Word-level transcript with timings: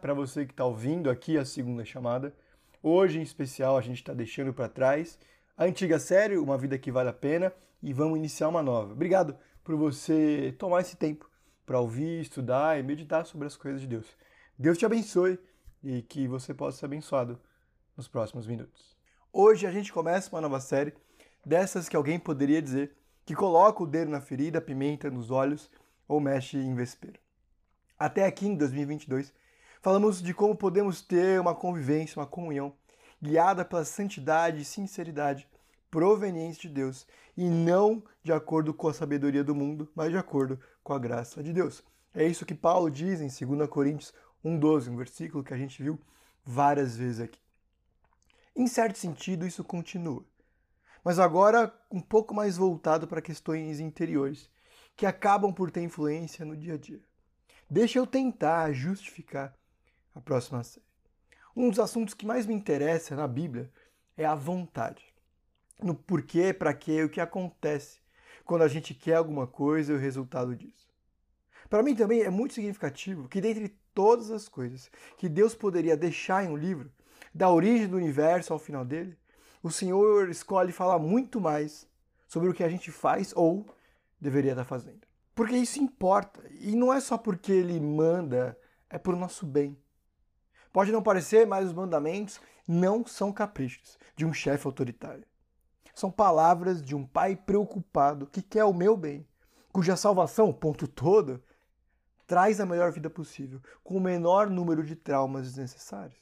para 0.00 0.14
você 0.14 0.44
que 0.44 0.52
está 0.52 0.64
ouvindo 0.64 1.10
aqui 1.10 1.38
a 1.38 1.44
segunda 1.44 1.84
chamada. 1.84 2.34
Hoje, 2.82 3.18
em 3.18 3.22
especial, 3.22 3.76
a 3.76 3.80
gente 3.80 3.96
está 3.96 4.12
deixando 4.12 4.52
para 4.52 4.68
trás 4.68 5.18
a 5.56 5.64
antiga 5.64 5.98
série, 5.98 6.36
Uma 6.36 6.58
Vida 6.58 6.78
que 6.78 6.92
Vale 6.92 7.08
a 7.08 7.12
Pena, 7.12 7.52
e 7.82 7.92
vamos 7.92 8.18
iniciar 8.18 8.48
uma 8.48 8.62
nova. 8.62 8.92
Obrigado 8.92 9.36
por 9.64 9.74
você 9.76 10.54
tomar 10.58 10.82
esse 10.82 10.96
tempo 10.96 11.30
para 11.64 11.80
ouvir, 11.80 12.20
estudar 12.20 12.78
e 12.78 12.82
meditar 12.82 13.26
sobre 13.26 13.46
as 13.46 13.56
coisas 13.56 13.80
de 13.80 13.86
Deus. 13.86 14.06
Deus 14.58 14.78
te 14.78 14.86
abençoe 14.86 15.38
e 15.82 16.02
que 16.02 16.28
você 16.28 16.54
possa 16.54 16.78
ser 16.78 16.86
abençoado 16.86 17.40
nos 17.96 18.06
próximos 18.06 18.46
minutos. 18.46 18.96
Hoje 19.32 19.66
a 19.66 19.70
gente 19.70 19.92
começa 19.92 20.30
uma 20.34 20.40
nova 20.40 20.60
série 20.60 20.94
dessas 21.44 21.88
que 21.88 21.96
alguém 21.96 22.18
poderia 22.18 22.62
dizer 22.62 22.96
que 23.24 23.34
coloca 23.34 23.82
o 23.82 23.86
dedo 23.86 24.10
na 24.10 24.20
ferida, 24.20 24.60
pimenta 24.60 25.10
nos 25.10 25.30
olhos 25.30 25.70
ou 26.06 26.20
mexe 26.20 26.56
em 26.56 26.74
vespeiro. 26.74 27.18
Até 27.98 28.24
aqui 28.26 28.46
em 28.46 28.54
2022, 28.54 29.32
falamos 29.86 30.20
de 30.20 30.34
como 30.34 30.56
podemos 30.56 31.00
ter 31.00 31.40
uma 31.40 31.54
convivência, 31.54 32.18
uma 32.18 32.26
comunhão 32.26 32.74
guiada 33.22 33.64
pela 33.64 33.84
santidade 33.84 34.60
e 34.60 34.64
sinceridade 34.64 35.48
provenientes 35.88 36.58
de 36.58 36.68
Deus 36.68 37.06
e 37.36 37.48
não 37.48 38.02
de 38.20 38.32
acordo 38.32 38.74
com 38.74 38.88
a 38.88 38.92
sabedoria 38.92 39.44
do 39.44 39.54
mundo, 39.54 39.88
mas 39.94 40.10
de 40.10 40.16
acordo 40.16 40.58
com 40.82 40.92
a 40.92 40.98
graça 40.98 41.40
de 41.40 41.52
Deus. 41.52 41.84
É 42.12 42.26
isso 42.26 42.44
que 42.44 42.52
Paulo 42.52 42.90
diz 42.90 43.20
em 43.20 43.28
2 43.28 43.70
Coríntios 43.70 44.12
1,12, 44.44 44.88
um 44.88 44.96
versículo 44.96 45.44
que 45.44 45.54
a 45.54 45.56
gente 45.56 45.80
viu 45.80 46.00
várias 46.44 46.96
vezes 46.96 47.20
aqui. 47.20 47.38
Em 48.56 48.66
certo 48.66 48.98
sentido, 48.98 49.46
isso 49.46 49.62
continua, 49.62 50.24
mas 51.04 51.20
agora 51.20 51.72
um 51.92 52.00
pouco 52.00 52.34
mais 52.34 52.56
voltado 52.56 53.06
para 53.06 53.22
questões 53.22 53.78
interiores, 53.78 54.50
que 54.96 55.06
acabam 55.06 55.52
por 55.52 55.70
ter 55.70 55.82
influência 55.82 56.44
no 56.44 56.56
dia 56.56 56.74
a 56.74 56.76
dia. 56.76 57.00
Deixa 57.70 58.00
eu 58.00 58.06
tentar 58.06 58.72
justificar 58.72 59.54
a 60.16 60.20
próxima 60.20 60.64
série. 60.64 60.86
Um 61.54 61.68
dos 61.68 61.78
assuntos 61.78 62.14
que 62.14 62.26
mais 62.26 62.46
me 62.46 62.54
interessa 62.54 63.14
na 63.14 63.28
Bíblia 63.28 63.70
é 64.16 64.24
a 64.24 64.34
vontade. 64.34 65.04
No 65.82 65.94
porquê, 65.94 66.54
para 66.54 66.72
quê 66.72 67.04
o 67.04 67.10
que 67.10 67.20
acontece 67.20 68.00
quando 68.44 68.62
a 68.62 68.68
gente 68.68 68.94
quer 68.94 69.16
alguma 69.16 69.46
coisa 69.46 69.92
e 69.92 69.96
o 69.96 69.98
resultado 69.98 70.56
disso. 70.56 70.88
Para 71.68 71.82
mim 71.82 71.94
também 71.94 72.22
é 72.22 72.30
muito 72.30 72.54
significativo 72.54 73.28
que, 73.28 73.40
dentre 73.40 73.76
todas 73.92 74.30
as 74.30 74.48
coisas 74.48 74.90
que 75.18 75.28
Deus 75.28 75.54
poderia 75.54 75.96
deixar 75.96 76.44
em 76.44 76.48
um 76.48 76.56
livro, 76.56 76.90
da 77.34 77.50
origem 77.50 77.86
do 77.86 77.96
universo 77.96 78.54
ao 78.54 78.58
final 78.58 78.84
dele, 78.84 79.18
o 79.62 79.70
Senhor 79.70 80.30
escolhe 80.30 80.72
falar 80.72 80.98
muito 80.98 81.38
mais 81.38 81.86
sobre 82.26 82.48
o 82.48 82.54
que 82.54 82.64
a 82.64 82.68
gente 82.68 82.90
faz 82.90 83.34
ou 83.36 83.66
deveria 84.18 84.52
estar 84.52 84.64
fazendo. 84.64 85.06
Porque 85.34 85.56
isso 85.56 85.78
importa. 85.78 86.42
E 86.60 86.74
não 86.74 86.90
é 86.90 87.00
só 87.00 87.18
porque 87.18 87.52
ele 87.52 87.78
manda, 87.78 88.58
é 88.88 88.96
por 88.96 89.14
nosso 89.14 89.44
bem. 89.44 89.76
Pode 90.76 90.92
não 90.92 91.02
parecer, 91.02 91.46
mas 91.46 91.68
os 91.68 91.72
mandamentos 91.72 92.38
não 92.68 93.02
são 93.06 93.32
caprichos 93.32 93.98
de 94.14 94.26
um 94.26 94.32
chefe 94.34 94.66
autoritário. 94.66 95.24
São 95.94 96.10
palavras 96.10 96.82
de 96.82 96.94
um 96.94 97.06
pai 97.06 97.34
preocupado 97.34 98.26
que 98.26 98.42
quer 98.42 98.62
o 98.62 98.74
meu 98.74 98.94
bem, 98.94 99.26
cuja 99.72 99.96
salvação, 99.96 100.52
ponto 100.52 100.86
todo, 100.86 101.42
traz 102.26 102.60
a 102.60 102.66
melhor 102.66 102.92
vida 102.92 103.08
possível, 103.08 103.58
com 103.82 103.96
o 103.96 104.00
menor 104.00 104.50
número 104.50 104.84
de 104.84 104.94
traumas 104.94 105.46
desnecessários. 105.46 106.20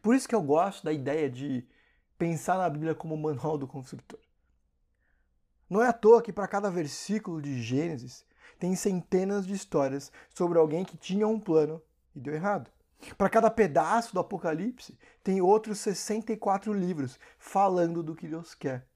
Por 0.00 0.14
isso 0.14 0.28
que 0.28 0.34
eu 0.36 0.42
gosto 0.44 0.84
da 0.84 0.92
ideia 0.92 1.28
de 1.28 1.66
pensar 2.16 2.56
na 2.56 2.70
Bíblia 2.70 2.94
como 2.94 3.16
manual 3.16 3.58
do 3.58 3.66
construtor. 3.66 4.20
Não 5.68 5.82
é 5.82 5.88
à 5.88 5.92
toa 5.92 6.22
que 6.22 6.32
para 6.32 6.46
cada 6.46 6.70
versículo 6.70 7.42
de 7.42 7.60
Gênesis 7.60 8.24
tem 8.60 8.76
centenas 8.76 9.44
de 9.44 9.54
histórias 9.54 10.12
sobre 10.32 10.56
alguém 10.56 10.84
que 10.84 10.96
tinha 10.96 11.26
um 11.26 11.40
plano 11.40 11.82
e 12.14 12.20
deu 12.20 12.32
errado. 12.32 12.70
Para 13.16 13.28
cada 13.28 13.50
pedaço 13.50 14.14
do 14.14 14.20
Apocalipse 14.20 14.98
tem 15.22 15.40
outros 15.40 15.78
64 15.80 16.72
livros 16.72 17.18
falando 17.38 18.02
do 18.02 18.14
que 18.14 18.28
Deus 18.28 18.54
quer. 18.54 18.86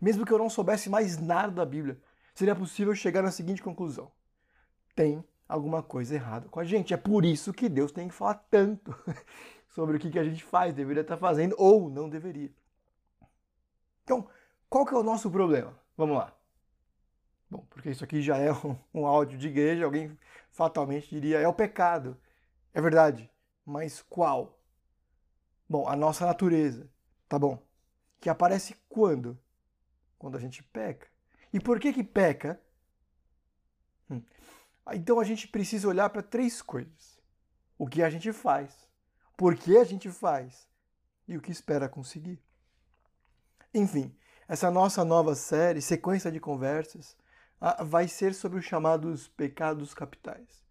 Mesmo 0.00 0.24
que 0.24 0.32
eu 0.32 0.38
não 0.38 0.50
soubesse 0.50 0.88
mais 0.90 1.18
nada 1.18 1.52
da 1.52 1.66
Bíblia, 1.66 2.00
seria 2.34 2.54
possível 2.54 2.94
chegar 2.94 3.22
na 3.22 3.30
seguinte 3.30 3.62
conclusão: 3.62 4.12
tem 4.94 5.24
alguma 5.48 5.82
coisa 5.82 6.14
errada 6.14 6.48
com 6.48 6.60
a 6.60 6.64
gente. 6.64 6.92
É 6.92 6.96
por 6.96 7.24
isso 7.24 7.52
que 7.52 7.68
Deus 7.68 7.90
tem 7.90 8.08
que 8.08 8.14
falar 8.14 8.34
tanto 8.50 8.94
sobre 9.68 9.96
o 9.96 10.00
que 10.00 10.18
a 10.18 10.24
gente 10.24 10.44
faz, 10.44 10.74
deveria 10.74 11.00
estar 11.00 11.16
fazendo 11.16 11.54
ou 11.58 11.88
não 11.88 12.08
deveria. 12.08 12.52
Então, 14.04 14.28
qual 14.68 14.86
que 14.86 14.94
é 14.94 14.96
o 14.96 15.02
nosso 15.02 15.30
problema? 15.30 15.78
Vamos 15.96 16.16
lá. 16.16 16.32
Bom, 17.50 17.64
porque 17.70 17.90
isso 17.90 18.04
aqui 18.04 18.20
já 18.20 18.36
é 18.36 18.50
um, 18.94 19.06
áudio 19.06 19.38
de 19.38 19.48
igreja, 19.48 19.84
alguém 19.84 20.16
fatalmente 20.50 21.08
diria 21.08 21.38
é 21.38 21.48
o 21.48 21.54
pecado. 21.54 22.16
É 22.72 22.80
verdade, 22.80 23.30
mas 23.64 24.02
qual? 24.02 24.58
Bom, 25.68 25.86
a 25.88 25.94
nossa 25.94 26.26
natureza, 26.26 26.90
tá 27.28 27.38
bom? 27.38 27.62
Que 28.20 28.28
aparece 28.28 28.74
quando? 28.88 29.38
Quando 30.18 30.36
a 30.36 30.40
gente 30.40 30.62
peca. 30.62 31.08
E 31.52 31.60
por 31.60 31.78
que 31.78 31.92
que 31.92 32.04
peca? 32.04 32.60
Hum. 34.10 34.22
Então 34.92 35.20
a 35.20 35.24
gente 35.24 35.46
precisa 35.48 35.88
olhar 35.88 36.08
para 36.10 36.22
três 36.22 36.62
coisas: 36.62 37.20
o 37.76 37.86
que 37.86 38.02
a 38.02 38.10
gente 38.10 38.32
faz, 38.32 38.88
por 39.36 39.54
que 39.54 39.76
a 39.76 39.84
gente 39.84 40.10
faz 40.10 40.68
e 41.26 41.36
o 41.36 41.40
que 41.40 41.52
espera 41.52 41.88
conseguir. 41.88 42.42
Enfim, 43.72 44.16
essa 44.48 44.70
nossa 44.70 45.04
nova 45.04 45.34
série, 45.34 45.82
sequência 45.82 46.32
de 46.32 46.40
conversas, 46.40 47.16
vai 47.84 48.08
ser 48.08 48.34
sobre 48.34 48.58
os 48.58 48.64
chamados 48.64 49.28
pecados 49.28 49.92
capitais, 49.92 50.64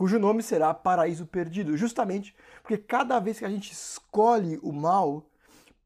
cujo 0.00 0.18
nome 0.18 0.42
será 0.42 0.72
Paraíso 0.72 1.26
Perdido, 1.26 1.76
justamente 1.76 2.34
porque 2.62 2.78
cada 2.78 3.20
vez 3.20 3.38
que 3.38 3.44
a 3.44 3.50
gente 3.50 3.70
escolhe 3.70 4.58
o 4.62 4.72
mal, 4.72 5.30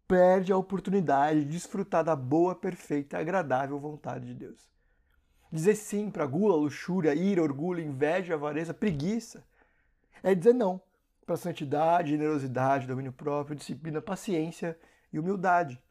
perde 0.07 0.53
a 0.53 0.57
oportunidade 0.57 1.41
de 1.41 1.51
desfrutar 1.51 2.05
da 2.05 2.15
boa, 2.15 2.55
perfeita 2.55 3.19
agradável 3.19 3.77
vontade 3.77 4.27
de 4.27 4.35
Deus. 4.35 4.71
Dizer 5.51 5.75
sim 5.75 6.13
para 6.13 6.25
gula, 6.27 6.55
luxúria, 6.55 7.13
ira, 7.13 7.43
orgulho, 7.43 7.81
inveja, 7.81 8.35
avareza, 8.35 8.73
preguiça, 8.73 9.45
é 10.23 10.33
dizer 10.33 10.55
não 10.55 10.81
para 11.27 11.37
santidade, 11.37 12.11
generosidade, 12.11 12.87
domínio 12.87 13.13
próprio, 13.13 13.57
disciplina, 13.57 14.01
paciência 14.01 14.79
e 15.13 15.19
humildade. 15.19 15.83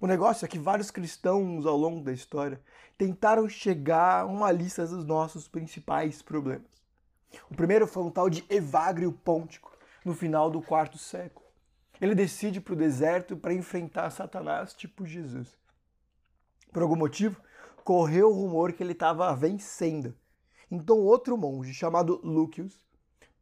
O 0.00 0.06
negócio 0.06 0.44
é 0.44 0.48
que 0.48 0.60
vários 0.60 0.92
cristãos 0.92 1.66
ao 1.66 1.76
longo 1.76 2.04
da 2.04 2.12
história 2.12 2.62
tentaram 2.96 3.48
chegar 3.48 4.20
a 4.20 4.26
uma 4.26 4.52
lista 4.52 4.86
dos 4.86 5.04
nossos 5.04 5.48
principais 5.48 6.22
problemas. 6.22 6.79
O 7.50 7.54
primeiro 7.54 7.86
foi 7.86 8.02
um 8.02 8.10
tal 8.10 8.28
de 8.28 8.44
Evagrio 8.48 9.12
Pôntico, 9.12 9.76
no 10.04 10.14
final 10.14 10.50
do 10.50 10.62
quarto 10.62 10.98
século. 10.98 11.46
Ele 12.00 12.14
decide 12.14 12.60
para 12.60 12.72
o 12.72 12.76
deserto 12.76 13.36
para 13.36 13.52
enfrentar 13.52 14.10
Satanás, 14.10 14.72
tipo 14.72 15.04
Jesus. 15.04 15.58
Por 16.72 16.82
algum 16.82 16.96
motivo, 16.96 17.40
correu 17.84 18.30
o 18.30 18.34
rumor 18.34 18.72
que 18.72 18.82
ele 18.82 18.92
estava 18.92 19.34
vencendo. 19.34 20.16
Então, 20.70 20.98
outro 20.98 21.36
monge, 21.36 21.74
chamado 21.74 22.20
Lucius, 22.22 22.86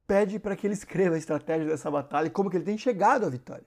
pede 0.06 0.38
para 0.38 0.56
que 0.56 0.66
ele 0.66 0.74
escreva 0.74 1.14
a 1.14 1.18
estratégia 1.18 1.66
dessa 1.66 1.90
batalha 1.90 2.26
e 2.26 2.30
como 2.30 2.50
que 2.50 2.56
ele 2.56 2.64
tem 2.64 2.78
chegado 2.78 3.26
à 3.26 3.28
vitória. 3.28 3.66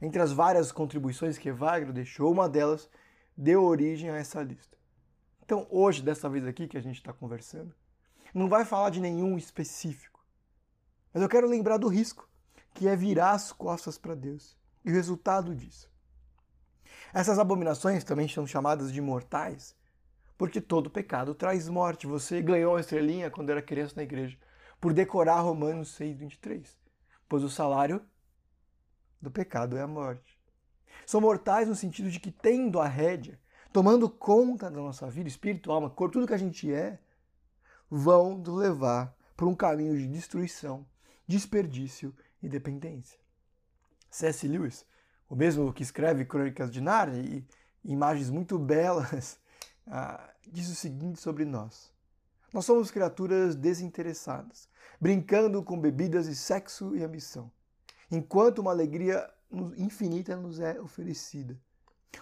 Entre 0.00 0.20
as 0.20 0.32
várias 0.32 0.72
contribuições 0.72 1.36
que 1.36 1.50
Evagrio 1.50 1.92
deixou, 1.92 2.32
uma 2.32 2.48
delas 2.48 2.88
deu 3.36 3.62
origem 3.62 4.10
a 4.10 4.16
essa 4.16 4.42
lista. 4.42 4.76
Então, 5.44 5.66
hoje, 5.70 6.02
dessa 6.02 6.28
vez 6.28 6.46
aqui 6.46 6.66
que 6.66 6.76
a 6.76 6.82
gente 6.82 6.96
está 6.96 7.12
conversando, 7.12 7.74
não 8.34 8.48
vai 8.48 8.64
falar 8.64 8.90
de 8.90 9.00
nenhum 9.00 9.36
específico. 9.36 10.24
Mas 11.12 11.22
eu 11.22 11.28
quero 11.28 11.48
lembrar 11.48 11.78
do 11.78 11.88
risco, 11.88 12.28
que 12.74 12.86
é 12.86 12.94
virar 12.94 13.32
as 13.32 13.52
costas 13.52 13.98
para 13.98 14.14
Deus. 14.14 14.56
E 14.84 14.90
o 14.90 14.94
resultado 14.94 15.54
disso. 15.54 15.90
Essas 17.12 17.38
abominações 17.38 18.04
também 18.04 18.28
são 18.28 18.46
chamadas 18.46 18.92
de 18.92 19.00
mortais, 19.00 19.74
porque 20.36 20.60
todo 20.60 20.90
pecado 20.90 21.34
traz 21.34 21.68
morte. 21.68 22.06
Você 22.06 22.42
ganhou 22.42 22.76
a 22.76 22.80
estrelinha 22.80 23.30
quando 23.30 23.50
era 23.50 23.62
criança 23.62 23.94
na 23.96 24.02
igreja, 24.02 24.38
por 24.80 24.92
decorar 24.92 25.40
Romanos 25.40 25.98
6,23. 25.98 26.76
Pois 27.28 27.42
o 27.42 27.50
salário 27.50 28.02
do 29.20 29.30
pecado 29.30 29.76
é 29.76 29.82
a 29.82 29.86
morte. 29.86 30.38
São 31.06 31.20
mortais 31.20 31.68
no 31.68 31.74
sentido 31.74 32.10
de 32.10 32.20
que, 32.20 32.30
tendo 32.30 32.78
a 32.78 32.86
rédea, 32.86 33.40
tomando 33.72 34.08
conta 34.08 34.70
da 34.70 34.76
nossa 34.76 35.08
vida, 35.10 35.28
espírito, 35.28 35.72
alma, 35.72 35.90
corpo, 35.90 36.14
tudo 36.14 36.26
que 36.26 36.34
a 36.34 36.38
gente 36.38 36.72
é, 36.72 36.98
vão 37.90 38.38
nos 38.38 38.56
levar 38.56 39.14
para 39.36 39.46
um 39.46 39.54
caminho 39.54 39.96
de 39.96 40.06
destruição, 40.06 40.86
desperdício 41.26 42.14
e 42.42 42.48
dependência. 42.48 43.18
C.S. 44.10 44.46
Lewis, 44.46 44.84
o 45.28 45.36
mesmo 45.36 45.72
que 45.72 45.82
escreve 45.82 46.24
Crônicas 46.24 46.70
de 46.70 46.80
Nárnia 46.80 47.20
e 47.20 47.46
imagens 47.84 48.30
muito 48.30 48.58
belas, 48.58 49.38
ah, 49.86 50.30
diz 50.46 50.68
o 50.68 50.74
seguinte 50.74 51.20
sobre 51.20 51.44
nós. 51.44 51.92
Nós 52.52 52.64
somos 52.64 52.90
criaturas 52.90 53.54
desinteressadas, 53.54 54.68
brincando 55.00 55.62
com 55.62 55.78
bebidas 55.78 56.26
e 56.26 56.34
sexo 56.34 56.96
e 56.96 57.04
ambição 57.04 57.50
enquanto 58.10 58.58
uma 58.58 58.70
alegria 58.70 59.28
infinita 59.76 60.36
nos 60.36 60.60
é 60.60 60.80
oferecida. 60.80 61.58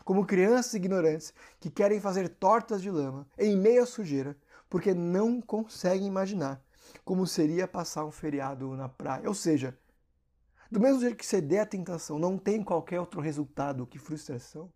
Como 0.04 0.26
crianças 0.26 0.74
ignorantes 0.74 1.32
que 1.60 1.70
querem 1.70 2.00
fazer 2.00 2.28
tortas 2.28 2.82
de 2.82 2.90
lama 2.90 3.26
em 3.38 3.56
meio 3.56 3.82
à 3.82 3.86
sujeira, 3.86 4.36
porque 4.68 4.94
não 4.94 5.40
conseguem 5.40 6.06
imaginar 6.06 6.62
como 7.04 7.26
seria 7.26 7.66
passar 7.66 8.04
um 8.04 8.10
feriado 8.10 8.76
na 8.76 8.88
praia. 8.88 9.28
Ou 9.28 9.34
seja, 9.34 9.76
do 10.70 10.80
mesmo 10.80 11.00
jeito 11.00 11.16
que 11.16 11.26
ceder 11.26 11.62
à 11.62 11.66
tentação 11.66 12.18
não 12.18 12.36
tem 12.38 12.62
qualquer 12.62 13.00
outro 13.00 13.20
resultado 13.20 13.86
que 13.86 13.98
frustração, 13.98 14.72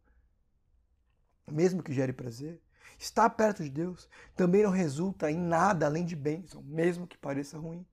mesmo 1.51 1.83
que 1.83 1.93
gere 1.93 2.13
prazer, 2.13 2.61
estar 2.99 3.29
perto 3.31 3.63
de 3.63 3.71
Deus 3.71 4.09
também 4.37 4.63
não 4.63 4.71
resulta 4.71 5.31
em 5.31 5.39
nada 5.39 5.87
além 5.87 6.05
de 6.05 6.15
bênção, 6.15 6.63
mesmo 6.63 7.07
que 7.07 7.19
pareça 7.19 7.59
ruim. 7.59 7.85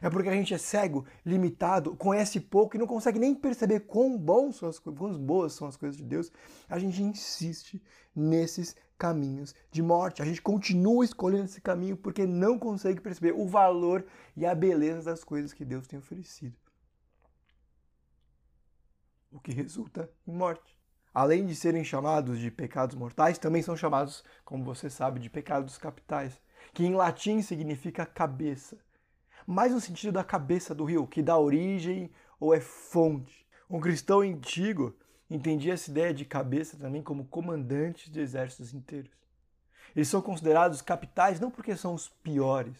É 0.00 0.08
porque 0.08 0.28
a 0.28 0.32
gente 0.32 0.54
é 0.54 0.58
cego, 0.58 1.04
limitado, 1.24 1.96
conhece 1.96 2.40
pouco 2.40 2.76
e 2.76 2.78
não 2.78 2.86
consegue 2.86 3.18
nem 3.18 3.34
perceber 3.34 3.80
quão, 3.80 4.16
bons 4.16 4.56
são 4.56 4.68
as, 4.68 4.78
quão 4.78 5.18
boas 5.18 5.52
são 5.52 5.66
as 5.66 5.76
coisas 5.76 5.96
de 5.96 6.04
Deus. 6.04 6.30
A 6.68 6.78
gente 6.78 7.02
insiste 7.02 7.82
nesses 8.14 8.76
caminhos 9.00 9.54
de 9.72 9.82
morte. 9.82 10.20
A 10.20 10.24
gente 10.26 10.42
continua 10.42 11.04
escolhendo 11.04 11.46
esse 11.46 11.60
caminho 11.60 11.96
porque 11.96 12.26
não 12.26 12.58
consegue 12.58 13.00
perceber 13.00 13.32
o 13.32 13.46
valor 13.48 14.04
e 14.36 14.44
a 14.44 14.54
beleza 14.54 15.10
das 15.10 15.24
coisas 15.24 15.54
que 15.54 15.64
Deus 15.64 15.86
tem 15.86 15.98
oferecido. 15.98 16.54
O 19.32 19.40
que 19.40 19.52
resulta 19.52 20.10
em 20.26 20.34
morte. 20.34 20.78
Além 21.14 21.46
de 21.46 21.56
serem 21.56 21.82
chamados 21.82 22.38
de 22.38 22.50
pecados 22.50 22.94
mortais, 22.94 23.38
também 23.38 23.62
são 23.62 23.76
chamados, 23.76 24.22
como 24.44 24.62
você 24.62 24.90
sabe, 24.90 25.18
de 25.18 25.30
pecados 25.30 25.78
capitais, 25.78 26.38
que 26.74 26.84
em 26.84 26.94
latim 26.94 27.40
significa 27.40 28.04
cabeça 28.04 28.76
mais 29.50 29.72
no 29.72 29.80
sentido 29.80 30.12
da 30.12 30.22
cabeça 30.22 30.72
do 30.74 30.84
rio, 30.84 31.06
que 31.06 31.22
dá 31.22 31.36
origem 31.36 32.10
ou 32.38 32.54
é 32.54 32.60
fonte. 32.60 33.44
Um 33.68 33.80
cristão 33.80 34.20
antigo 34.20 34.94
entendia 35.30 35.74
essa 35.74 35.90
ideia 35.90 36.12
de 36.12 36.24
cabeça 36.24 36.76
também 36.76 37.02
como 37.02 37.24
comandantes 37.24 38.10
de 38.10 38.20
exércitos 38.20 38.74
inteiros. 38.74 39.12
Eles 39.94 40.08
são 40.08 40.20
considerados 40.20 40.82
capitais 40.82 41.40
não 41.40 41.50
porque 41.50 41.76
são 41.76 41.94
os 41.94 42.08
piores, 42.08 42.76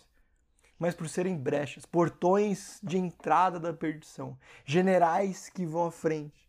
mas 0.79 0.95
por 0.95 1.09
serem 1.09 1.37
brechas, 1.37 1.87
portões 1.87 2.81
de 2.83 2.99
entrada 2.99 3.61
da 3.61 3.73
perdição, 3.73 4.37
generais 4.65 5.49
que 5.49 5.67
vão 5.67 5.87
à 5.87 5.93
frente, 5.93 6.49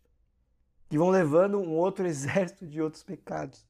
que 0.88 0.98
vão 0.98 1.10
levando 1.10 1.58
um 1.58 1.70
outro 1.70 2.04
exército 2.08 2.66
de 2.66 2.80
outros 2.80 3.02
pecados, 3.02 3.66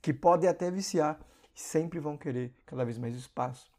que 0.00 0.12
podem 0.12 0.48
até 0.48 0.70
viciar 0.70 1.20
e 1.54 1.60
sempre 1.60 1.98
vão 1.98 2.16
querer 2.16 2.54
cada 2.64 2.84
vez 2.84 2.96
mais 2.96 3.16
espaço. 3.16 3.70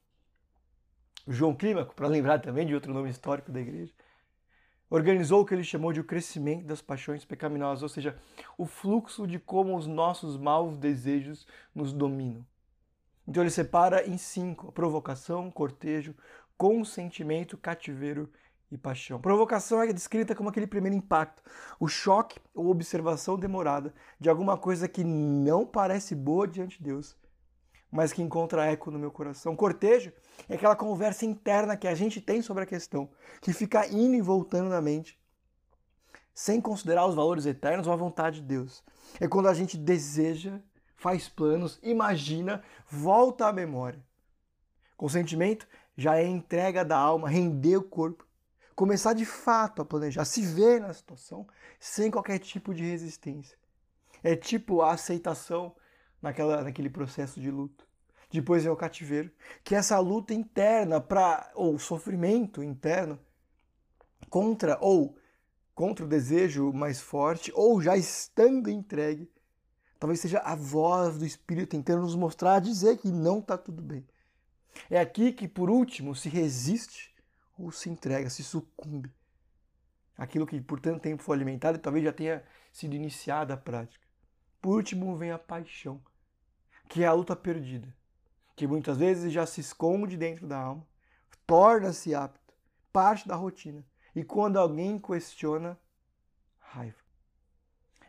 João 1.28 1.56
Clímaco, 1.56 1.96
para 1.96 2.08
lembrar 2.08 2.40
também 2.40 2.66
de 2.66 2.74
outro 2.74 2.94
nome 2.94 3.10
histórico 3.10 3.52
da 3.52 3.62
igreja, 3.62 3.94
organizou 4.90 5.42
o 5.42 5.46
que 5.46 5.54
ele 5.54 5.64
chamou 5.64 5.94
de 5.94 6.00
o 6.00 6.04
crescimento 6.04 6.66
das 6.66 6.82
paixões 6.82 7.24
pecaminosas, 7.24 7.84
ou 7.84 7.90
seja, 7.90 8.18
o 8.58 8.66
fluxo 8.66 9.28
de 9.28 9.38
como 9.38 9.78
os 9.78 9.86
nossos 9.86 10.38
maus 10.38 10.78
desejos 10.78 11.46
nos 11.74 11.94
dominam. 11.94 12.46
Então 13.28 13.44
ele 13.44 13.52
separa 13.52 14.08
em 14.08 14.18
cinco: 14.18 14.72
provocação, 14.72 15.52
cortejo, 15.52 16.16
consentimento, 16.58 17.58
cativeiro 17.58 18.30
e 18.72 18.78
paixão. 18.78 19.20
Provocação 19.20 19.82
é 19.82 19.94
descrita 19.94 20.36
como 20.36 20.50
aquele 20.50 20.68
primeiro 20.68 20.98
impacto, 20.98 21.44
o 21.80 21.88
choque 21.88 22.40
ou 22.54 22.70
observação 22.70 23.38
demorada 23.38 23.94
de 24.20 24.30
alguma 24.30 24.58
coisa 24.58 24.88
que 24.88 25.04
não 25.04 25.66
parece 25.66 26.16
boa 26.16 26.48
diante 26.48 26.78
de 26.78 26.86
Deus, 26.86 27.16
mas 27.92 28.14
que 28.14 28.22
encontra 28.22 28.66
eco 28.66 28.92
no 28.92 29.00
meu 29.00 29.12
coração. 29.12 29.56
Cortejo 29.56 30.12
é 30.48 30.56
aquela 30.56 30.76
conversa 30.76 31.26
interna 31.26 31.76
que 31.76 31.88
a 31.88 31.96
gente 31.96 32.22
tem 32.22 32.42
sobre 32.42 32.64
a 32.64 32.68
questão, 32.68 33.10
que 33.42 33.54
fica 33.54 33.88
indo 33.88 34.16
e 34.16 34.22
voltando 34.22 34.70
na 34.70 34.82
mente, 34.82 35.20
sem 36.34 36.62
considerar 36.62 37.06
os 37.06 37.16
valores 37.16 37.46
eternos 37.46 37.88
ou 37.88 37.94
a 37.94 37.98
vontade 37.98 38.42
de 38.42 38.48
Deus. 38.48 38.84
É 39.20 39.28
quando 39.28 39.50
a 39.50 39.54
gente 39.54 39.78
deseja, 39.78 40.60
faz 40.96 41.28
planos, 41.28 41.80
imagina, 41.82 42.64
volta 42.88 43.48
à 43.48 43.54
memória. 43.54 44.04
Consentimento 44.96 45.68
já 45.98 46.18
é 46.18 46.26
entrega 46.26 46.86
da 46.86 46.98
alma, 46.98 47.28
render 47.28 47.78
o 47.78 47.84
corpo, 47.84 48.26
começar 48.76 49.14
de 49.14 49.26
fato 49.26 49.82
a 49.82 49.86
planejar, 49.86 50.24
se 50.24 50.42
ver 50.42 50.80
na 50.80 50.94
situação 50.94 51.46
sem 51.80 52.10
qualquer 52.10 52.40
tipo 52.40 52.74
de 52.74 52.84
resistência. 52.84 53.58
É 54.24 54.36
tipo 54.36 54.82
a 54.82 54.94
aceitação 54.94 55.76
naquela, 56.22 56.64
naquele 56.64 56.90
processo 56.90 57.40
de 57.40 57.50
luto. 57.50 57.88
Depois 58.32 58.66
é 58.66 58.70
o 58.70 58.76
cativeiro, 58.76 59.32
que 59.64 59.74
essa 59.74 59.98
luta 60.00 60.34
interna 60.34 61.02
para 61.02 61.52
ou 61.56 61.80
sofrimento 61.80 62.64
interno 62.64 63.20
contra 64.30 64.78
ou 64.80 65.18
contra 65.74 66.06
o 66.06 66.08
desejo 66.08 66.72
mais 66.74 67.00
forte 67.00 67.52
ou 67.56 67.82
já 67.82 67.96
estando 67.96 68.70
entregue, 68.70 69.32
talvez 69.98 70.20
seja 70.20 70.40
a 70.40 70.54
voz 70.54 71.18
do 71.18 71.26
Espírito 71.26 71.70
tentando 71.70 72.02
nos 72.02 72.16
mostrar, 72.16 72.60
dizer 72.60 72.98
que 72.98 73.08
não 73.08 73.40
está 73.40 73.58
tudo 73.58 73.82
bem. 73.82 74.06
É 74.90 75.00
aqui 75.00 75.32
que 75.32 75.48
por 75.48 75.70
último 75.70 76.14
se 76.14 76.30
resiste 76.30 77.16
ou 77.58 77.72
se 77.72 77.90
entrega, 77.90 78.30
se 78.30 78.44
sucumbe. 78.44 79.12
Aquilo 80.18 80.46
que 80.46 80.60
por 80.62 80.80
tanto 80.80 81.00
tempo 81.00 81.24
foi 81.24 81.36
alimentado 81.36 81.78
e 81.78 81.82
talvez 81.82 82.04
já 82.04 82.14
tenha 82.14 82.44
sido 82.72 82.94
iniciada 82.94 83.54
a 83.54 83.58
prática. 83.58 84.06
Por 84.62 84.76
último 84.76 85.16
vem 85.16 85.32
a 85.32 85.40
paixão, 85.40 86.02
que 86.90 87.04
é 87.04 87.06
a 87.06 87.14
luta 87.14 87.36
perdida, 87.36 87.88
que 88.56 88.68
muitas 88.68 88.98
vezes 88.98 89.32
já 89.32 89.46
se 89.46 89.62
esconde 89.62 90.18
dentro 90.18 90.48
da 90.48 90.58
alma, 90.58 90.86
torna-se 91.46 92.16
apto, 92.16 92.54
parte 92.92 93.28
da 93.28 93.36
rotina. 93.36 93.86
E 94.16 94.24
quando 94.24 94.58
alguém 94.58 95.00
questiona, 95.00 95.80
raiva. 96.58 96.98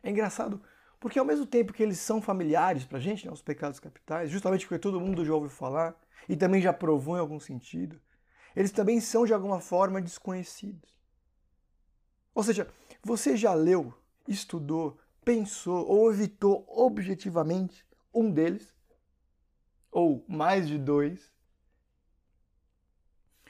É 0.02 0.10
engraçado, 0.10 0.62
porque 0.98 1.18
ao 1.18 1.26
mesmo 1.26 1.44
tempo 1.44 1.74
que 1.74 1.82
eles 1.82 1.98
são 1.98 2.22
familiares 2.22 2.86
para 2.86 2.96
a 2.96 3.00
gente, 3.00 3.26
né, 3.26 3.32
os 3.32 3.42
pecados 3.42 3.78
capitais, 3.78 4.30
justamente 4.30 4.66
porque 4.66 4.78
todo 4.78 4.98
mundo 4.98 5.26
já 5.26 5.34
ouviu 5.34 5.50
falar 5.50 5.94
e 6.26 6.34
também 6.34 6.62
já 6.62 6.72
provou 6.72 7.18
em 7.18 7.20
algum 7.20 7.38
sentido, 7.38 8.00
eles 8.56 8.72
também 8.72 8.98
são 8.98 9.26
de 9.26 9.34
alguma 9.34 9.60
forma 9.60 10.00
desconhecidos. 10.00 10.98
Ou 12.34 12.42
seja, 12.42 12.66
você 13.04 13.36
já 13.36 13.52
leu, 13.52 13.92
estudou, 14.26 14.98
pensou 15.22 15.86
ou 15.86 16.10
evitou 16.10 16.64
objetivamente 16.66 17.84
um 18.12 18.30
deles, 18.30 18.74
ou 19.90 20.24
mais 20.28 20.68
de 20.68 20.78
dois. 20.78 21.32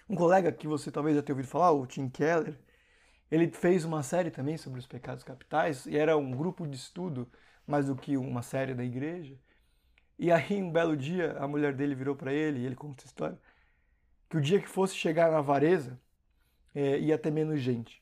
Um 0.08 0.16
colega 0.16 0.52
que 0.52 0.66
você 0.66 0.90
talvez 0.90 1.16
já 1.16 1.22
tenha 1.22 1.34
ouvido 1.34 1.48
falar, 1.48 1.70
o 1.72 1.86
Tim 1.86 2.08
Keller, 2.08 2.58
ele 3.30 3.50
fez 3.50 3.84
uma 3.84 4.02
série 4.02 4.30
também 4.30 4.56
sobre 4.56 4.80
os 4.80 4.86
pecados 4.86 5.22
capitais, 5.24 5.86
e 5.86 5.96
era 5.96 6.16
um 6.16 6.32
grupo 6.32 6.66
de 6.66 6.76
estudo 6.76 7.30
mais 7.66 7.87
do 7.87 7.96
que 7.96 8.16
uma 8.16 8.42
série 8.42 8.75
da 8.75 8.85
igreja. 8.85 9.38
E 10.18 10.30
aí, 10.32 10.62
um 10.62 10.70
belo 10.73 10.96
dia, 10.96 11.32
a 11.38 11.46
mulher 11.49 11.75
dele 11.75 11.94
virou 11.94 12.16
para 12.16 12.32
ele, 12.32 12.61
e 12.61 12.66
ele 12.66 12.76
conta 12.76 13.02
essa 13.02 13.06
história, 13.08 13.38
que 14.28 14.37
o 14.37 14.40
dia 14.40 14.61
que 14.61 14.68
fosse 14.68 14.94
chegar 14.96 15.30
na 15.30 15.38
avareza, 15.38 16.00
é, 16.75 16.99
ia 16.99 17.18
ter 17.18 17.30
menos 17.30 17.61
gente. 17.61 18.00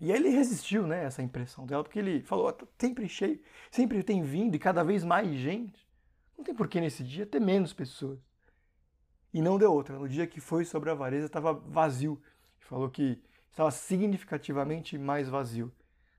E 0.00 0.10
ele 0.10 0.28
resistiu, 0.28 0.86
né, 0.86 1.04
essa 1.04 1.22
impressão 1.22 1.64
dela, 1.64 1.82
porque 1.82 1.98
ele 1.98 2.22
falou, 2.22 2.52
tá 2.52 2.66
sempre 2.78 3.08
cheio, 3.08 3.40
sempre 3.70 4.02
tem 4.02 4.22
vindo 4.22 4.54
e 4.54 4.58
cada 4.58 4.82
vez 4.82 5.04
mais 5.04 5.32
gente. 5.34 5.86
Não 6.36 6.44
tem 6.44 6.54
porquê 6.54 6.80
nesse 6.80 7.04
dia 7.04 7.24
ter 7.24 7.40
menos 7.40 7.72
pessoas. 7.72 8.18
E 9.32 9.40
não 9.40 9.58
deu 9.58 9.72
outra. 9.72 9.98
No 9.98 10.08
dia 10.08 10.26
que 10.26 10.40
foi 10.40 10.64
sobre 10.64 10.90
a 10.90 10.92
avareza 10.92 11.26
estava 11.26 11.52
vazio. 11.52 12.20
Ele 12.58 12.66
falou 12.68 12.90
que 12.90 13.22
estava 13.50 13.70
significativamente 13.70 14.98
mais 14.98 15.28
vazio. 15.28 15.72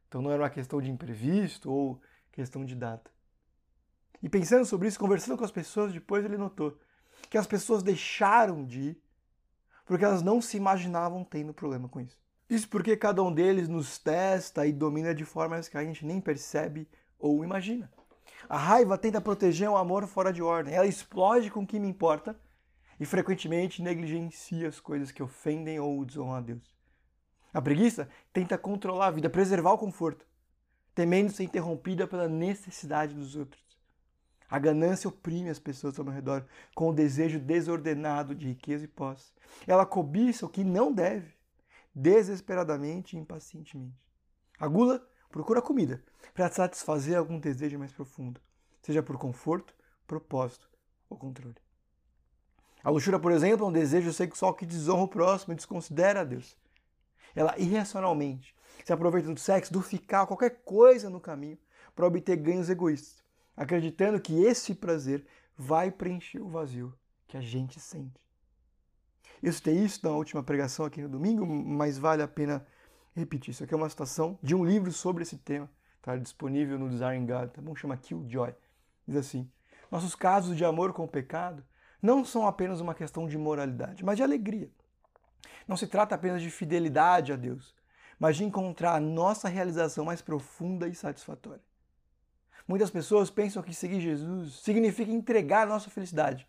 Então 0.07 0.21
não 0.21 0.31
era 0.31 0.43
uma 0.43 0.49
questão 0.49 0.81
de 0.81 0.89
imprevisto 0.89 1.71
ou 1.71 2.01
questão 2.31 2.65
de 2.65 2.75
data. 2.75 3.11
E 4.21 4.29
pensando 4.29 4.65
sobre 4.65 4.87
isso, 4.87 4.99
conversando 4.99 5.37
com 5.37 5.43
as 5.43 5.51
pessoas, 5.51 5.93
depois 5.93 6.25
ele 6.25 6.37
notou 6.37 6.79
que 7.29 7.37
as 7.37 7.47
pessoas 7.47 7.83
deixaram 7.83 8.65
de 8.65 8.81
ir 8.81 9.01
porque 9.85 10.03
elas 10.03 10.21
não 10.21 10.41
se 10.41 10.57
imaginavam 10.57 11.23
tendo 11.23 11.53
problema 11.53 11.87
com 11.87 12.01
isso. 12.01 12.17
Isso 12.49 12.69
porque 12.69 12.95
cada 12.95 13.23
um 13.23 13.33
deles 13.33 13.67
nos 13.67 13.97
testa 13.97 14.67
e 14.67 14.71
domina 14.71 15.15
de 15.15 15.25
formas 15.25 15.67
que 15.67 15.77
a 15.77 15.83
gente 15.83 16.05
nem 16.05 16.21
percebe 16.21 16.87
ou 17.17 17.43
imagina. 17.43 17.91
A 18.47 18.57
raiva 18.57 18.97
tenta 18.97 19.19
proteger 19.19 19.67
o 19.67 19.75
amor 19.75 20.05
fora 20.05 20.31
de 20.31 20.43
ordem. 20.43 20.75
Ela 20.75 20.85
explode 20.85 21.49
com 21.49 21.63
o 21.63 21.67
que 21.67 21.79
me 21.79 21.87
importa 21.87 22.39
e 22.99 23.05
frequentemente 23.05 23.81
negligencia 23.81 24.67
as 24.67 24.79
coisas 24.79 25.11
que 25.11 25.23
ofendem 25.23 25.79
ou 25.79 26.05
desonram 26.05 26.35
a 26.35 26.41
Deus. 26.41 26.75
A 27.51 27.61
preguiça 27.61 28.07
tenta 28.31 28.57
controlar 28.57 29.07
a 29.07 29.11
vida, 29.11 29.29
preservar 29.29 29.71
o 29.73 29.77
conforto, 29.77 30.25
temendo 30.93 31.31
ser 31.31 31.43
interrompida 31.43 32.05
pela 32.05 32.27
necessidade 32.27 33.15
dos 33.15 33.35
outros. 33.35 33.63
A 34.47 34.59
ganância 34.59 35.07
oprime 35.07 35.49
as 35.49 35.57
pessoas 35.57 35.97
ao 35.97 36.05
meu 36.05 36.13
redor 36.13 36.45
com 36.75 36.89
o 36.89 36.93
desejo 36.93 37.39
desordenado 37.39 38.35
de 38.35 38.49
riqueza 38.49 38.85
e 38.85 38.87
posse. 38.87 39.33
Ela 39.65 39.85
cobiça 39.85 40.45
o 40.45 40.49
que 40.49 40.63
não 40.63 40.93
deve 40.93 41.34
desesperadamente 41.95 43.15
e 43.15 43.19
impacientemente. 43.19 43.95
A 44.59 44.67
gula 44.67 45.07
procura 45.29 45.61
comida 45.61 46.03
para 46.33 46.51
satisfazer 46.51 47.17
algum 47.17 47.39
desejo 47.39 47.79
mais 47.79 47.93
profundo, 47.93 48.41
seja 48.81 49.01
por 49.01 49.17
conforto, 49.17 49.73
propósito 50.05 50.69
ou 51.09 51.17
controle. 51.17 51.55
A 52.83 52.89
luxúria, 52.89 53.19
por 53.19 53.31
exemplo, 53.31 53.65
é 53.65 53.69
um 53.69 53.71
desejo 53.71 54.13
sexual 54.13 54.53
que 54.53 54.65
desonra 54.65 55.03
o 55.03 55.07
próximo 55.07 55.53
e 55.53 55.55
desconsidera 55.55 56.21
a 56.21 56.23
Deus. 56.23 56.55
Ela 57.33 57.57
irracionalmente 57.57 58.53
se 58.83 58.93
aproveita 58.93 59.33
do 59.33 59.39
sexo, 59.39 59.73
do 59.73 59.81
ficar, 59.81 60.27
qualquer 60.27 60.61
coisa 60.63 61.09
no 61.09 61.19
caminho, 61.19 61.57
para 61.95 62.05
obter 62.05 62.35
ganhos 62.35 62.69
egoístas, 62.69 63.23
acreditando 63.55 64.19
que 64.19 64.43
esse 64.43 64.75
prazer 64.75 65.25
vai 65.57 65.89
preencher 65.89 66.41
o 66.41 66.49
vazio 66.49 66.93
que 67.27 67.37
a 67.37 67.41
gente 67.41 67.79
sente. 67.79 68.24
Eu 69.41 69.51
citei 69.53 69.75
isso 69.75 69.99
na 70.03 70.11
última 70.11 70.41
pregação 70.43 70.85
aqui 70.85 71.01
no 71.01 71.09
domingo, 71.09 71.45
mas 71.45 71.97
vale 71.97 72.21
a 72.21 72.27
pena 72.27 72.65
repetir. 73.15 73.51
Isso 73.51 73.63
aqui 73.63 73.73
é 73.73 73.77
uma 73.77 73.89
citação 73.89 74.37
de 74.41 74.55
um 74.55 74.65
livro 74.65 74.91
sobre 74.91 75.23
esse 75.23 75.37
tema, 75.37 75.69
tá 76.01 76.15
disponível 76.15 76.77
no 76.77 76.89
Design 76.89 77.25
God, 77.25 77.49
tá 77.49 77.61
bom? 77.61 77.75
Chama 77.75 77.97
Killjoy. 77.97 78.53
Diz 79.07 79.17
assim: 79.17 79.49
Nossos 79.91 80.15
casos 80.15 80.57
de 80.57 80.65
amor 80.65 80.93
com 80.93 81.03
o 81.03 81.07
pecado 81.07 81.63
não 82.01 82.23
são 82.25 82.45
apenas 82.47 82.79
uma 82.79 82.93
questão 82.93 83.27
de 83.27 83.37
moralidade, 83.37 84.03
mas 84.03 84.17
de 84.17 84.23
alegria. 84.23 84.69
Não 85.67 85.77
se 85.77 85.87
trata 85.87 86.15
apenas 86.15 86.41
de 86.41 86.49
fidelidade 86.49 87.33
a 87.33 87.35
Deus, 87.35 87.73
mas 88.19 88.37
de 88.37 88.43
encontrar 88.43 88.95
a 88.95 88.99
nossa 88.99 89.49
realização 89.49 90.05
mais 90.05 90.21
profunda 90.21 90.87
e 90.87 90.95
satisfatória. 90.95 91.63
Muitas 92.67 92.89
pessoas 92.89 93.29
pensam 93.29 93.61
que 93.61 93.73
seguir 93.73 94.01
Jesus 94.01 94.55
significa 94.61 95.11
entregar 95.11 95.63
a 95.63 95.65
nossa 95.65 95.89
felicidade, 95.89 96.47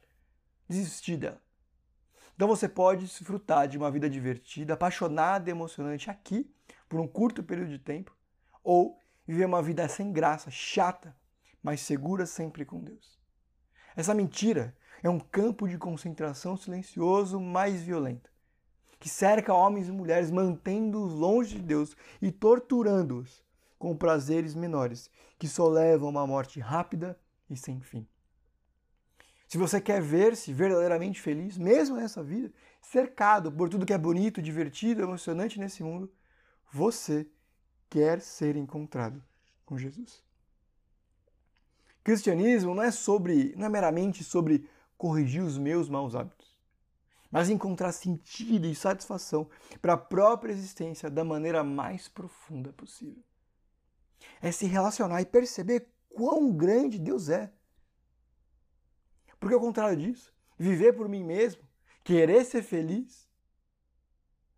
desistir 0.69 1.17
dela. 1.17 1.41
Então 2.37 2.47
você 2.47 2.69
pode 2.69 3.07
desfrutar 3.07 3.67
de 3.67 3.79
uma 3.79 3.91
vida 3.91 4.11
divertida, 4.11 4.75
apaixonada 4.75 5.51
emocionante 5.51 6.11
aqui, 6.11 6.49
por 6.87 7.01
um 7.01 7.09
curto 7.09 7.43
período 7.43 7.71
de 7.71 7.79
tempo, 7.79 8.15
ou 8.63 9.01
viver 9.27 9.47
uma 9.47 9.63
vida 9.63 9.89
sem 9.89 10.13
graça, 10.13 10.51
chata, 10.51 11.17
mas 11.63 11.81
segura 11.81 12.27
sempre 12.27 12.65
com 12.67 12.79
Deus. 12.79 13.19
Essa 13.97 14.15
mentira 14.15 14.77
é 15.03 15.09
um 15.09 15.19
campo 15.19 15.67
de 15.67 15.79
concentração 15.79 16.59
silencioso 16.59 17.41
mais 17.41 17.83
violento, 17.83 18.31
que 19.01 19.09
cerca 19.09 19.55
homens 19.55 19.89
e 19.89 19.93
mulheres, 19.93 20.31
mantendo-os 20.31 21.15
longe 21.15 21.57
de 21.57 21.63
Deus 21.63 21.97
e 22.21 22.31
torturando-os 22.31 23.43
com 23.79 23.97
prazeres 23.97 24.55
menores, 24.55 25.11
que 25.39 25.49
só 25.49 25.67
levam 25.69 26.09
a 26.09 26.11
uma 26.11 26.27
morte 26.27 26.61
rápida 26.61 27.19
e 27.49 27.57
sem 27.57 27.81
fim. 27.81 28.07
Se 29.57 29.59
você 29.59 29.81
quer 29.81 30.03
ver-se 30.03 30.53
verdadeiramente 30.53 31.19
feliz, 31.19 31.57
mesmo 31.57 31.97
nessa 31.97 32.23
vida, 32.23 32.53
cercado 32.83 33.51
por 33.51 33.71
tudo 33.71 33.87
que 33.87 33.93
é 33.95 33.97
bonito, 33.97 34.43
divertido, 34.43 35.01
emocionante 35.01 35.59
nesse 35.59 35.83
mundo, 35.83 36.13
você 36.71 37.27
quer 37.89 38.21
ser 38.21 38.55
encontrado 38.55 39.25
com 39.65 39.79
Jesus. 39.79 40.23
Cristianismo 42.05 42.75
não 42.75 42.83
é 42.83 42.91
sobre, 42.91 43.55
não 43.57 43.65
é 43.65 43.71
meramente 43.71 44.23
sobre 44.23 44.69
corrigir 44.99 45.43
os 45.43 45.57
meus 45.57 45.89
maus 45.89 46.15
hábitos, 46.15 46.61
mas 47.31 47.49
encontrar 47.49 47.93
sentido 47.93 48.67
e 48.67 48.75
satisfação 48.75 49.49
para 49.81 49.95
a 49.95 49.97
própria 49.97 50.53
existência 50.53 51.09
da 51.09 51.25
maneira 51.25 51.65
mais 51.65 52.09
profunda 52.09 52.75
possível. 52.75 53.25
É 54.43 54.53
se 54.53 54.67
relacionar 54.67 55.23
e 55.23 55.25
perceber 55.25 55.89
quão 56.11 56.53
grande 56.53 56.99
Deus 56.99 57.31
é 57.31 57.51
porque 59.39 59.55
ao 59.55 59.61
contrário 59.61 59.97
disso, 59.97 60.35
viver 60.59 60.93
por 60.93 61.09
mim 61.09 61.25
mesmo, 61.25 61.63
querer 62.03 62.45
ser 62.45 62.63
feliz, 62.63 63.29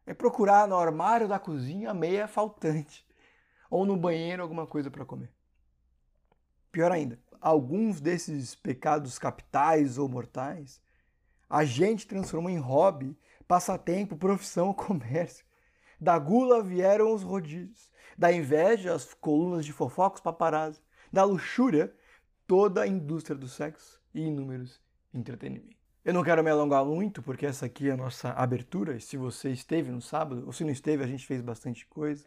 é 0.07 0.15
procurar 0.15 0.67
no 0.67 0.77
armário 0.77 1.29
da 1.29 1.39
cozinha 1.39 1.91
a 1.91 1.95
meia 1.95 2.27
faltante 2.27 3.07
ou 3.71 3.85
no 3.85 3.97
banheiro 3.97 4.43
alguma 4.43 4.67
coisa 4.67 4.91
para 4.91 5.05
comer. 5.05 5.31
Pior 6.73 6.93
ainda, 6.93 7.19
alguns 7.41 8.01
desses 8.01 8.55
pecados 8.55 9.19
capitais 9.19 9.99
ou 9.99 10.09
mortais 10.09 10.81
a 11.49 11.65
gente 11.65 12.07
transformou 12.07 12.51
em 12.51 12.59
hobby, 12.59 13.19
passatempo, 13.47 14.17
profissão, 14.17 14.73
comércio. 14.75 15.47
Da 16.01 16.19
gula 16.19 16.63
vieram 16.63 17.13
os 17.13 17.23
rodízios, 17.23 17.91
da 18.17 18.31
inveja 18.31 18.95
as 18.95 19.15
colunas 19.15 19.65
de 19.65 19.73
fofocos 19.73 20.21
paparazzi, 20.21 20.81
da 21.13 21.25
luxúria 21.25 21.93
toda 22.47 22.83
a 22.83 22.87
indústria 22.87 23.37
do 23.37 23.49
sexo 23.49 24.01
e 24.15 24.21
inúmeros 24.21 24.81
entretenimentos. 25.13 25.79
Eu 26.05 26.15
não 26.15 26.23
quero 26.23 26.43
me 26.43 26.51
alongar 26.51 26.85
muito, 26.85 27.23
porque 27.23 27.45
essa 27.45 27.67
aqui 27.67 27.89
é 27.89 27.93
a 27.93 27.97
nossa 27.97 28.31
abertura, 28.31 28.97
e 28.97 29.01
se 29.01 29.17
você 29.17 29.51
esteve 29.51 29.91
no 29.91 30.01
sábado, 30.01 30.45
ou 30.47 30.53
se 30.53 30.65
não 30.65 30.71
esteve, 30.71 31.05
a 31.05 31.07
gente 31.07 31.27
fez 31.27 31.43
bastante 31.43 31.87
coisa. 31.87 32.27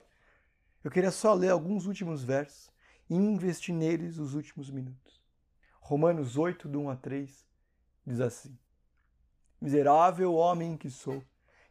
Eu 0.83 0.91
queria 0.91 1.09
só 1.09 1.33
ler 1.33 1.50
alguns 1.50 1.88
últimos 1.88 2.23
versos 2.23 2.69
e 3.09 3.15
investir 3.15 3.73
neles 3.73 4.17
os 4.17 4.35
últimos 4.35 4.69
minutos. 4.69 5.19
Romanos 5.79 6.38
8, 6.38 6.67
do 6.67 6.81
1 6.81 6.89
a 6.89 6.95
3, 6.95 7.45
diz 8.05 8.19
assim: 8.19 8.55
Miserável 9.59 10.33
homem 10.33 10.77
que 10.77 10.89
sou, 10.89 11.23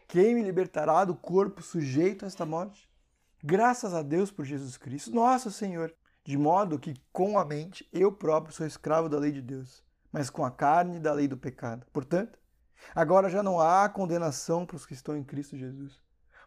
quem 0.08 0.34
me 0.34 0.42
libertará 0.42 1.04
do 1.04 1.14
corpo 1.14 1.62
sujeito 1.62 2.24
a 2.24 2.28
esta 2.28 2.44
morte? 2.44 2.90
Graças 3.42 3.94
a 3.94 4.02
Deus 4.02 4.30
por 4.30 4.44
Jesus 4.44 4.76
Cristo, 4.76 5.14
nosso 5.14 5.50
Senhor, 5.50 5.94
de 6.24 6.36
modo 6.36 6.78
que 6.78 6.94
com 7.12 7.38
a 7.38 7.44
mente 7.44 7.88
eu 7.92 8.10
próprio 8.10 8.52
sou 8.52 8.66
escravo 8.66 9.08
da 9.08 9.18
lei 9.18 9.30
de 9.30 9.40
Deus 9.40 9.88
mas 10.12 10.30
com 10.30 10.44
a 10.44 10.50
carne 10.50 10.98
da 10.98 11.12
lei 11.12 11.28
do 11.28 11.36
pecado. 11.36 11.86
Portanto, 11.92 12.38
agora 12.94 13.28
já 13.28 13.42
não 13.42 13.60
há 13.60 13.88
condenação 13.88 14.66
para 14.66 14.76
os 14.76 14.86
que 14.86 14.94
estão 14.94 15.16
em 15.16 15.24
Cristo 15.24 15.56
Jesus. 15.56 16.00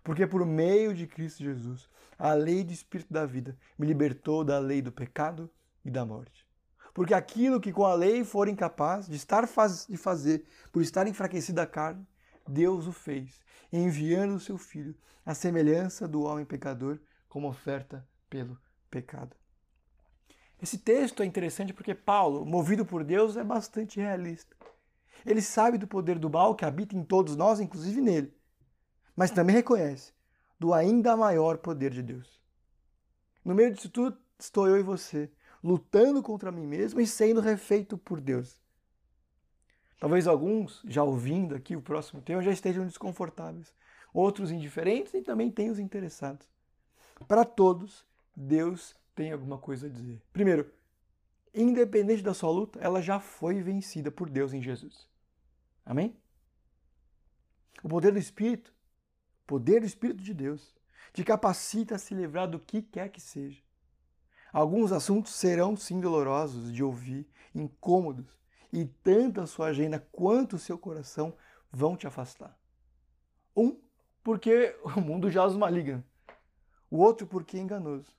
Porque 0.04 0.28
por 0.28 0.46
meio 0.46 0.94
de 0.94 1.08
Cristo 1.08 1.44
Jesus, 1.44 1.90
a 2.20 2.34
lei 2.34 2.64
do 2.64 2.74
Espírito 2.74 3.14
da 3.14 3.26
vida 3.26 3.58
me 3.78 3.88
libertou 3.88 4.44
da 4.44 4.60
lei 4.60 4.82
do 4.82 4.92
pecado 4.92 5.50
e 5.84 5.90
da 5.90 6.06
morte. 6.06 6.46
Porque 6.94 7.14
aquilo 7.14 7.60
que 7.60 7.72
com 7.72 7.86
a 7.86 7.96
lei 7.96 8.24
for 8.24 8.48
incapaz 8.48 9.08
de 9.08 9.16
estar 9.16 9.48
faz, 9.48 9.88
de 9.88 9.98
fazer, 9.98 10.46
por 10.72 10.82
estar 10.82 11.08
enfraquecida 11.08 11.64
a 11.64 11.68
carne, 11.68 12.06
Deus 12.48 12.86
o 12.86 12.92
fez, 12.92 13.42
enviando 13.72 14.36
o 14.36 14.40
seu 14.40 14.58
Filho, 14.58 14.96
à 15.26 15.34
semelhança 15.34 16.08
do 16.08 16.22
homem 16.22 16.46
pecador, 16.46 17.00
como 17.28 17.48
oferta 17.48 18.08
pelo 18.30 18.60
pecado. 18.92 19.36
Esse 20.64 20.78
texto 20.78 21.22
é 21.22 21.26
interessante 21.26 21.74
porque 21.74 21.94
Paulo, 21.94 22.46
movido 22.46 22.86
por 22.86 23.04
Deus, 23.04 23.36
é 23.36 23.44
bastante 23.44 24.00
realista. 24.00 24.56
Ele 25.26 25.42
sabe 25.42 25.78
do 25.78 25.86
poder 25.86 26.18
do 26.18 26.30
mal 26.30 26.56
que 26.56 26.64
habita 26.64 26.96
em 26.96 27.04
todos 27.04 27.36
nós, 27.36 27.60
inclusive 27.60 28.00
nele, 28.00 28.34
mas 29.14 29.30
também 29.30 29.54
reconhece 29.54 30.14
do 30.58 30.74
ainda 30.74 31.18
maior 31.18 31.58
poder 31.58 31.92
de 31.92 32.02
Deus. 32.02 32.42
No 33.44 33.54
meio 33.54 33.74
disso 33.74 33.90
tudo 33.90 34.18
estou 34.40 34.66
eu 34.66 34.80
e 34.80 34.84
você, 34.84 35.30
lutando 35.62 36.24
contra 36.24 36.50
mim 36.50 36.66
mesmo 36.66 37.02
e 37.02 37.06
sendo 37.06 37.42
refeito 37.42 37.98
por 37.98 38.22
Deus. 38.22 38.58
Talvez 40.00 40.28
alguns, 40.28 40.82
já 40.86 41.04
ouvindo 41.04 41.56
aqui 41.56 41.76
o 41.76 41.82
próximo 41.82 42.22
tema, 42.22 42.42
já 42.42 42.52
estejam 42.52 42.88
desconfortáveis, 42.88 43.74
outros 44.14 44.50
indiferentes 44.50 45.14
e 45.14 45.22
também 45.22 45.52
tem 45.52 45.70
os 45.70 45.78
interessados. 45.78 46.48
Para 47.28 47.44
todos, 47.44 48.06
Deus 48.34 48.96
tem 49.16 49.32
alguma 49.32 49.58
coisa 49.58 49.88
a 49.88 49.90
dizer. 49.90 50.22
Primeiro, 50.32 50.72
independente 51.54 52.22
da 52.22 52.34
sua 52.34 52.50
luta, 52.50 52.80
ela 52.80 53.02
já 53.02 53.20
foi 53.20 53.62
vencida 53.62 54.12
por 54.12 54.30
Deus 54.30 54.54
em 54.54 54.62
Jesus. 54.62 55.08
Amém? 55.86 56.18
O 57.84 57.90
poder 57.90 58.12
do 58.12 58.20
Espírito, 58.20 58.74
o 59.44 59.48
poder 59.48 59.82
do 59.82 59.86
Espírito 59.86 60.24
de 60.24 60.34
Deus, 60.34 60.74
te 61.14 61.24
capacita 61.24 61.96
a 61.96 62.00
se 62.00 62.14
livrar 62.14 62.50
do 62.50 62.60
que 62.60 62.82
quer 62.82 63.10
que 63.10 63.22
seja. 63.22 63.62
Alguns 64.52 64.92
assuntos 64.92 65.34
serão 65.34 65.76
sim 65.76 66.00
dolorosos 66.00 66.72
de 66.72 66.84
ouvir, 66.84 67.28
incômodos, 67.54 68.40
e 68.72 68.86
tanto 68.86 69.42
a 69.42 69.48
sua 69.48 69.68
agenda 69.68 70.00
quanto 70.12 70.56
o 70.56 70.60
seu 70.60 70.78
coração 70.78 71.36
vão 71.72 71.96
te 71.98 72.08
afastar. 72.08 72.58
Um, 73.56 73.80
porque 74.24 74.76
o 74.96 75.02
mundo 75.02 75.30
já 75.30 75.46
os 75.46 75.56
maligna. 75.56 76.04
O 76.90 76.98
outro, 76.98 77.28
porque 77.28 77.58
é 77.58 77.60
enganoso. 77.60 78.12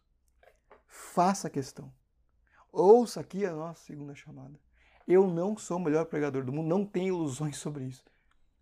Faça 0.94 1.48
a 1.48 1.50
questão. 1.50 1.92
Ouça 2.70 3.20
aqui 3.20 3.44
a 3.44 3.52
nossa 3.52 3.82
segunda 3.82 4.14
chamada. 4.14 4.56
Eu 5.08 5.26
não 5.26 5.56
sou 5.56 5.76
o 5.76 5.80
melhor 5.80 6.06
pregador 6.06 6.44
do 6.44 6.52
mundo, 6.52 6.68
não 6.68 6.86
tenho 6.86 7.08
ilusões 7.08 7.56
sobre 7.56 7.84
isso. 7.84 8.04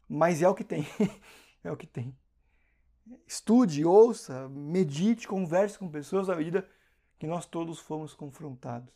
Mas 0.09 0.41
é 0.41 0.49
o 0.49 0.55
que 0.55 0.65
tem. 0.65 0.87
é 1.63 1.71
o 1.71 1.77
que 1.77 1.87
tem. 1.87 2.17
Estude, 3.27 3.85
ouça, 3.85 4.49
medite, 4.49 5.29
converse 5.29 5.79
com 5.79 5.91
pessoas 5.91 6.31
à 6.31 6.35
medida 6.35 6.67
que 7.19 7.27
nós 7.27 7.45
todos 7.45 7.79
fomos 7.79 8.15
confrontados. 8.15 8.95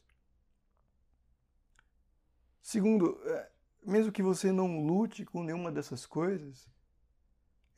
Segundo, 2.63 3.21
é, 3.27 3.51
mesmo 3.85 4.11
que 4.11 4.23
você 4.23 4.51
não 4.51 4.81
lute 4.81 5.27
com 5.27 5.43
nenhuma 5.43 5.71
dessas 5.71 6.07
coisas, 6.07 6.67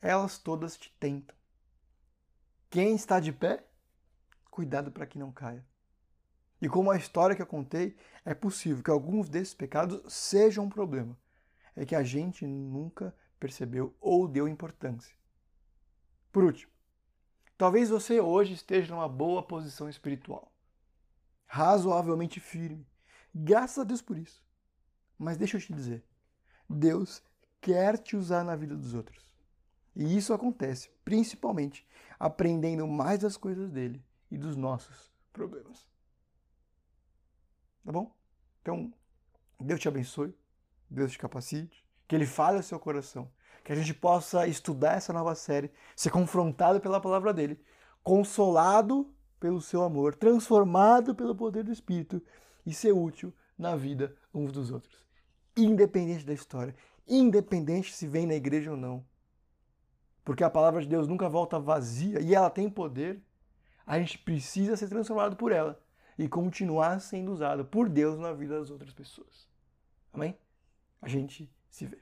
elas 0.01 0.37
todas 0.37 0.77
te 0.77 0.89
tentam. 0.97 1.35
Quem 2.69 2.95
está 2.95 3.19
de 3.19 3.33
pé 3.33 3.68
cuidado 4.59 4.91
para 4.91 5.05
que 5.05 5.17
não 5.17 5.31
caia. 5.31 5.65
E 6.61 6.67
como 6.67 6.91
a 6.91 6.97
história 6.97 7.33
que 7.33 7.41
eu 7.41 7.47
contei, 7.47 7.95
é 8.25 8.33
possível 8.33 8.83
que 8.83 8.91
alguns 8.91 9.29
desses 9.29 9.53
pecados 9.53 10.01
sejam 10.13 10.65
um 10.65 10.69
problema. 10.69 11.17
É 11.77 11.85
que 11.85 11.95
a 11.95 12.03
gente 12.03 12.45
nunca 12.45 13.15
percebeu 13.39 13.95
ou 14.01 14.27
deu 14.27 14.49
importância. 14.49 15.15
Por 16.29 16.43
último, 16.43 16.69
talvez 17.57 17.89
você 17.89 18.19
hoje 18.19 18.51
esteja 18.51 18.93
numa 18.93 19.07
boa 19.07 19.41
posição 19.41 19.87
espiritual, 19.87 20.51
razoavelmente 21.45 22.41
firme. 22.41 22.85
Graças 23.33 23.79
a 23.79 23.85
Deus 23.85 24.01
por 24.01 24.17
isso. 24.17 24.43
Mas 25.17 25.37
deixa 25.37 25.55
eu 25.55 25.61
te 25.61 25.71
dizer, 25.71 26.03
Deus 26.69 27.23
quer 27.61 27.97
te 27.97 28.17
usar 28.17 28.43
na 28.43 28.57
vida 28.57 28.75
dos 28.75 28.93
outros. 28.93 29.31
E 29.95 30.17
isso 30.17 30.33
acontece 30.33 30.89
principalmente 31.05 31.87
aprendendo 32.19 32.85
mais 32.85 33.19
das 33.19 33.37
coisas 33.37 33.71
dele 33.71 34.03
e 34.31 34.37
dos 34.37 34.55
nossos 34.55 35.11
problemas. 35.31 35.87
Tá 37.83 37.91
bom? 37.91 38.15
Então, 38.61 38.93
Deus 39.59 39.79
te 39.79 39.87
abençoe, 39.87 40.35
Deus 40.89 41.11
te 41.11 41.17
capacite, 41.17 41.85
que 42.07 42.15
Ele 42.15 42.25
fale 42.25 42.57
ao 42.57 42.63
seu 42.63 42.79
coração, 42.79 43.31
que 43.63 43.71
a 43.71 43.75
gente 43.75 43.93
possa 43.93 44.47
estudar 44.47 44.93
essa 44.93 45.13
nova 45.13 45.35
série, 45.35 45.71
ser 45.95 46.09
confrontado 46.09 46.79
pela 46.79 47.01
palavra 47.01 47.33
dele, 47.33 47.59
consolado 48.03 49.13
pelo 49.39 49.61
seu 49.61 49.83
amor, 49.83 50.15
transformado 50.15 51.15
pelo 51.15 51.35
poder 51.35 51.63
do 51.63 51.71
Espírito 51.71 52.21
e 52.65 52.73
ser 52.73 52.91
útil 52.91 53.33
na 53.57 53.75
vida 53.75 54.15
uns 54.33 54.51
dos 54.51 54.71
outros. 54.71 55.07
Independente 55.55 56.25
da 56.25 56.33
história, 56.33 56.75
independente 57.07 57.93
se 57.93 58.07
vem 58.07 58.25
na 58.25 58.35
igreja 58.35 58.71
ou 58.71 58.77
não. 58.77 59.05
Porque 60.23 60.43
a 60.43 60.49
palavra 60.49 60.81
de 60.81 60.87
Deus 60.87 61.07
nunca 61.07 61.27
volta 61.27 61.59
vazia 61.59 62.21
e 62.21 62.35
ela 62.35 62.49
tem 62.49 62.69
poder. 62.69 63.21
A 63.89 63.97
gente 63.97 64.19
precisa 64.19 64.77
ser 64.77 64.87
transformado 64.87 65.35
por 65.35 65.51
ela 65.51 65.81
e 66.15 66.27
continuar 66.27 67.01
sendo 67.01 67.31
usado 67.31 67.65
por 67.65 67.89
Deus 67.89 68.19
na 68.19 68.31
vida 68.31 68.59
das 68.59 68.69
outras 68.69 68.93
pessoas. 68.93 69.47
Amém? 70.13 70.37
A 71.01 71.09
gente 71.09 71.51
se 71.71 71.87
vê. 71.87 71.97